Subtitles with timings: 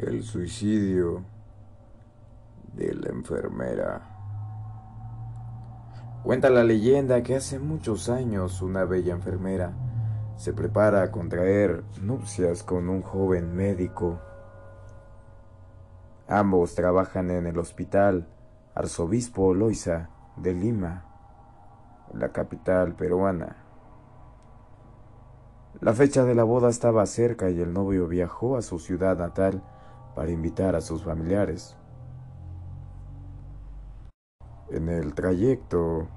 [0.00, 1.24] El suicidio
[2.72, 4.00] de la enfermera.
[6.24, 9.74] Cuenta la leyenda que hace muchos años una bella enfermera
[10.38, 14.18] se prepara a contraer nupcias con un joven médico.
[16.28, 18.26] Ambos trabajan en el hospital
[18.74, 21.04] Arzobispo Loiza de Lima,
[22.14, 23.56] la capital peruana.
[25.82, 29.62] La fecha de la boda estaba cerca y el novio viajó a su ciudad natal
[30.20, 31.74] para invitar a sus familiares.
[34.68, 36.08] En el trayecto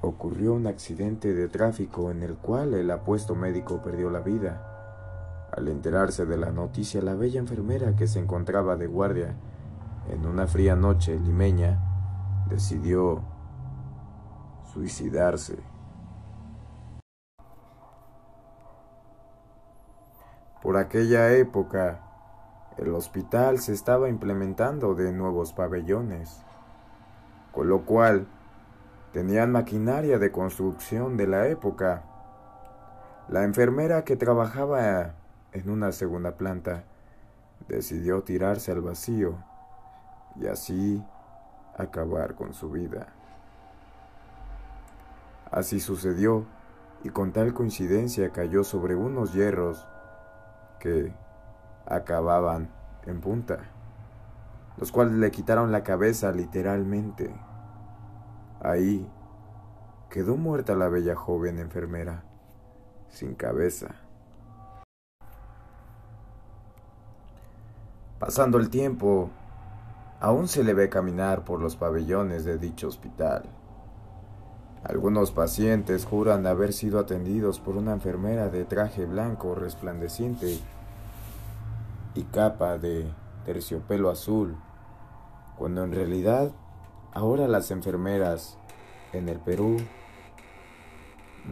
[0.00, 5.48] ocurrió un accidente de tráfico en el cual el apuesto médico perdió la vida.
[5.56, 9.36] Al enterarse de la noticia, la bella enfermera que se encontraba de guardia
[10.10, 11.78] en una fría noche limeña
[12.48, 13.22] decidió
[14.72, 15.56] suicidarse.
[20.60, 22.08] Por aquella época,
[22.78, 26.42] el hospital se estaba implementando de nuevos pabellones,
[27.52, 28.26] con lo cual
[29.12, 32.04] tenían maquinaria de construcción de la época.
[33.28, 35.14] La enfermera que trabajaba
[35.52, 36.84] en una segunda planta
[37.68, 39.36] decidió tirarse al vacío
[40.36, 41.04] y así
[41.76, 43.08] acabar con su vida.
[45.50, 46.46] Así sucedió
[47.04, 49.86] y con tal coincidencia cayó sobre unos hierros
[50.78, 51.12] que
[51.86, 52.70] acababan
[53.06, 53.58] en punta,
[54.76, 57.34] los cuales le quitaron la cabeza literalmente.
[58.60, 59.08] Ahí
[60.10, 62.24] quedó muerta la bella joven enfermera,
[63.08, 63.88] sin cabeza.
[68.18, 69.30] Pasando el tiempo,
[70.20, 73.42] aún se le ve caminar por los pabellones de dicho hospital.
[74.84, 80.58] Algunos pacientes juran haber sido atendidos por una enfermera de traje blanco resplandeciente
[82.14, 83.12] y capa de
[83.44, 84.56] terciopelo azul,
[85.56, 86.52] cuando en realidad
[87.12, 88.58] ahora las enfermeras
[89.12, 89.76] en el Perú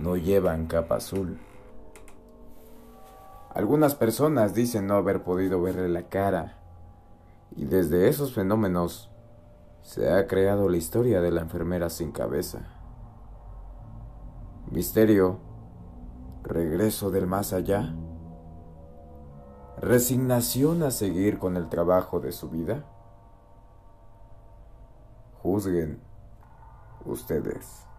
[0.01, 1.39] no llevan capa azul.
[3.53, 6.59] Algunas personas dicen no haber podido verle la cara
[7.57, 9.11] y desde esos fenómenos
[9.83, 12.61] se ha creado la historia de la enfermera sin cabeza.
[14.71, 15.41] Misterio,
[16.45, 17.93] regreso del más allá
[19.81, 22.85] resignación a seguir con el trabajo de su vida?
[25.43, 26.01] Juzguen
[27.07, 27.90] ustedes.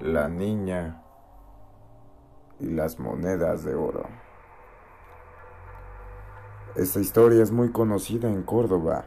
[0.00, 1.02] La niña
[2.58, 4.06] y las monedas de oro.
[6.74, 9.04] Esta historia es muy conocida en Córdoba,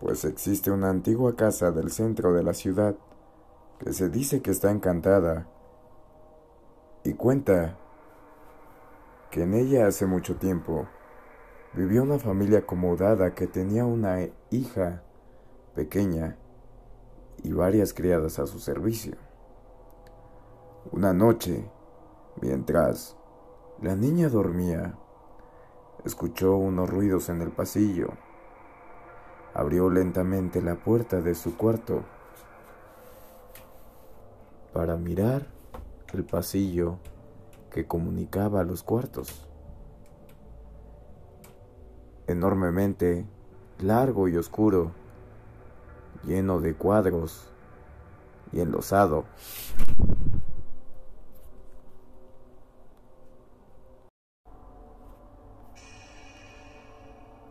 [0.00, 2.96] pues existe una antigua casa del centro de la ciudad
[3.78, 5.46] que se dice que está encantada
[7.04, 7.78] y cuenta
[9.30, 10.88] que en ella hace mucho tiempo
[11.72, 15.04] vivió una familia acomodada que tenía una hija
[15.76, 16.36] pequeña
[17.44, 19.29] y varias criadas a su servicio.
[20.86, 21.70] Una noche,
[22.40, 23.14] mientras
[23.82, 24.94] la niña dormía,
[26.06, 28.08] escuchó unos ruidos en el pasillo.
[29.52, 32.02] Abrió lentamente la puerta de su cuarto
[34.72, 35.46] para mirar
[36.14, 36.96] el pasillo
[37.70, 39.46] que comunicaba a los cuartos.
[42.26, 43.26] Enormemente
[43.80, 44.92] largo y oscuro,
[46.24, 47.50] lleno de cuadros
[48.50, 49.26] y enlosado.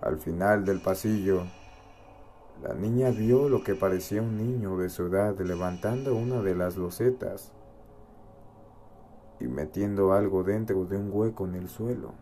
[0.09, 1.43] Al final del pasillo,
[2.63, 6.77] la niña vio lo que parecía un niño de su edad levantando una de las
[6.77, 7.53] losetas
[9.39, 12.13] y metiendo algo dentro de un hueco en el suelo.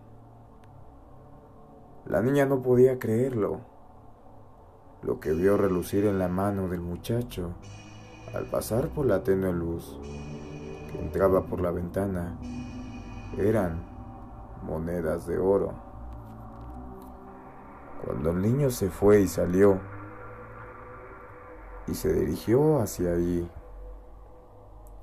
[2.06, 3.62] La niña no podía creerlo.
[5.02, 7.54] Lo que vio relucir en la mano del muchacho
[8.36, 9.98] al pasar por la tenue luz
[10.92, 12.38] que entraba por la ventana
[13.38, 13.82] eran
[14.62, 15.87] monedas de oro.
[18.04, 19.80] Cuando el niño se fue y salió
[21.88, 23.50] y se dirigió hacia allí,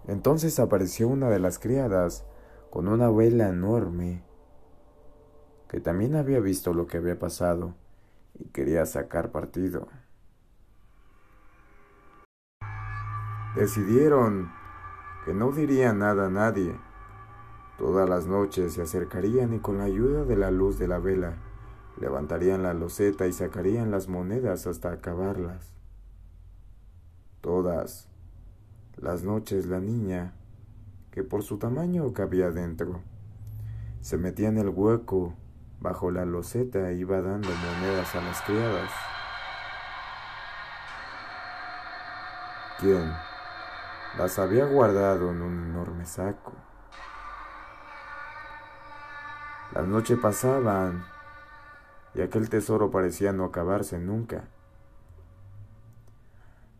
[0.06, 2.25] entonces apareció una de las criadas
[2.70, 4.23] con una vela enorme
[5.69, 7.75] que también había visto lo que había pasado
[8.35, 9.88] y quería sacar partido.
[13.55, 14.50] decidieron
[15.25, 16.76] que no dirían nada a nadie.
[17.79, 21.37] Todas las noches se acercarían y con la ayuda de la luz de la vela
[22.00, 25.73] levantarían la loseta y sacarían las monedas hasta acabarlas.
[27.41, 28.08] Todas
[28.96, 30.32] las noches la niña,
[31.11, 33.00] que por su tamaño cabía dentro,
[34.00, 35.35] se metía en el hueco
[35.81, 38.90] bajo la loseta e iba dando monedas a las criadas.
[42.81, 43.12] Quien
[44.19, 46.52] las había guardado en un enorme saco.
[49.73, 51.05] Las noches pasaban
[52.14, 54.44] y aquel tesoro parecía no acabarse nunca.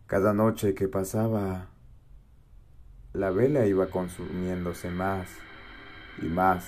[0.07, 1.67] Cada noche que pasaba,
[3.13, 5.27] la vela iba consumiéndose más
[6.21, 6.65] y más,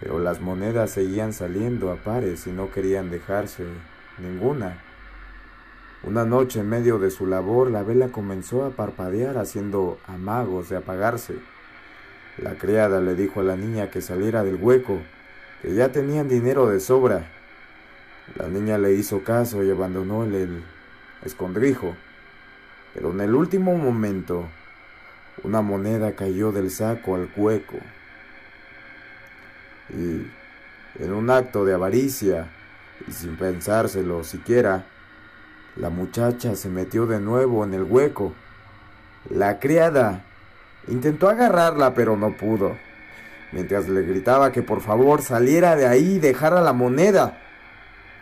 [0.00, 3.66] pero las monedas seguían saliendo a pares y no querían dejarse
[4.18, 4.82] ninguna.
[6.04, 10.76] Una noche en medio de su labor, la vela comenzó a parpadear haciendo amagos de
[10.76, 11.34] apagarse.
[12.38, 15.00] La criada le dijo a la niña que saliera del hueco,
[15.62, 17.28] que ya tenían dinero de sobra.
[18.36, 20.62] La niña le hizo caso y abandonó el,
[21.24, 21.96] escondrijo.
[22.94, 24.48] Pero en el último momento,
[25.42, 27.78] una moneda cayó del saco al hueco.
[29.90, 30.26] Y
[31.02, 32.48] en un acto de avaricia,
[33.06, 34.86] y sin pensárselo siquiera,
[35.76, 38.34] la muchacha se metió de nuevo en el hueco.
[39.30, 40.24] La criada
[40.88, 42.76] intentó agarrarla, pero no pudo,
[43.52, 47.38] mientras le gritaba que por favor saliera de ahí y dejara la moneda.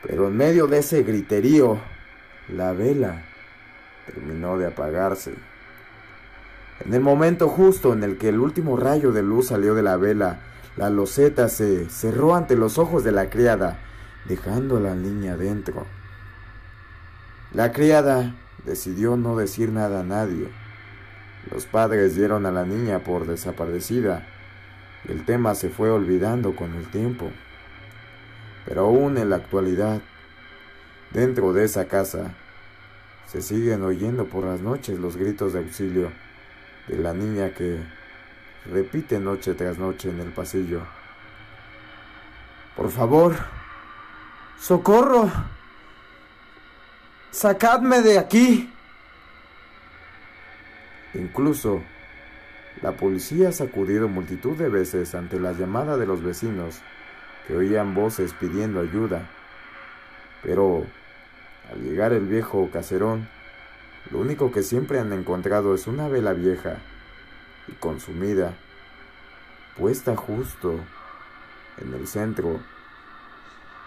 [0.02, 1.78] Pero en medio de ese griterío,
[2.48, 3.22] la vela
[4.06, 5.34] terminó de apagarse.
[6.84, 9.96] En el momento justo en el que el último rayo de luz salió de la
[9.96, 10.40] vela,
[10.76, 13.78] la loseta se cerró ante los ojos de la criada,
[14.26, 15.86] dejando a la niña dentro.
[17.52, 18.34] La criada
[18.64, 20.48] decidió no decir nada a nadie.
[21.50, 24.26] Los padres dieron a la niña por desaparecida
[25.08, 27.30] el tema se fue olvidando con el tiempo.
[28.64, 30.00] Pero aún en la actualidad,
[31.12, 32.34] dentro de esa casa,
[33.26, 36.12] se siguen oyendo por las noches los gritos de auxilio
[36.88, 37.78] de la niña que
[38.70, 40.82] repite noche tras noche en el pasillo.
[42.76, 43.34] Por favor,
[44.58, 45.30] socorro.
[47.30, 48.72] ¡Sacadme de aquí!
[51.14, 51.82] Incluso,
[52.82, 56.80] la policía ha sacudido multitud de veces ante la llamada de los vecinos
[57.46, 59.28] que oían voces pidiendo ayuda.
[60.42, 60.84] Pero,
[61.72, 63.28] al llegar el viejo caserón,
[64.10, 66.78] lo único que siempre han encontrado es una vela vieja
[67.66, 68.54] y consumida,
[69.76, 70.78] puesta justo
[71.78, 72.60] en el centro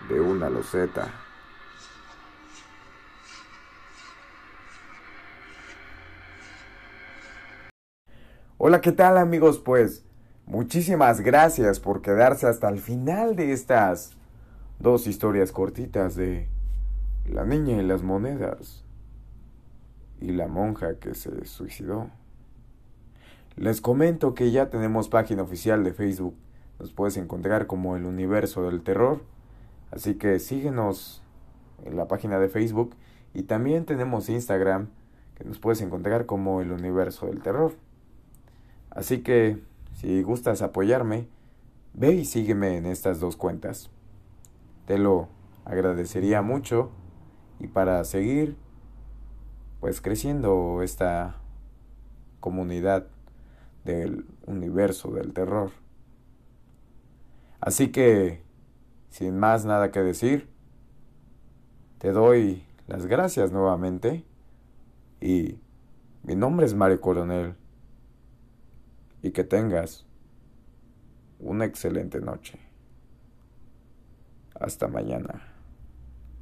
[0.09, 1.28] de una loseta.
[8.61, 9.57] Hola, ¿qué tal amigos?
[9.57, 10.03] Pues
[10.45, 14.17] muchísimas gracias por quedarse hasta el final de estas
[14.79, 16.49] dos historias cortitas de
[17.25, 18.83] La niña y las monedas
[20.19, 22.09] y la monja que se suicidó.
[23.55, 26.35] Les comento que ya tenemos página oficial de Facebook.
[26.79, 29.23] Nos puedes encontrar como el universo del terror.
[29.89, 31.23] Así que síguenos
[31.85, 32.93] en la página de Facebook
[33.33, 34.89] y también tenemos Instagram
[35.35, 37.71] que nos puedes encontrar como el universo del terror.
[38.89, 39.61] Así que,
[39.93, 41.27] si gustas apoyarme,
[41.93, 43.89] ve y sígueme en estas dos cuentas.
[44.85, 45.27] Te lo
[45.65, 46.91] agradecería mucho
[47.59, 48.57] y para seguir
[49.79, 51.37] pues creciendo esta
[52.39, 53.07] comunidad
[53.85, 55.71] del universo del terror.
[57.61, 58.41] Así que,
[59.09, 60.49] sin más nada que decir,
[61.97, 64.23] te doy las gracias nuevamente
[65.21, 65.59] y
[66.23, 67.55] mi nombre es Mario Coronel
[69.21, 70.05] y que tengas
[71.39, 72.59] una excelente noche.
[74.55, 75.48] Hasta mañana.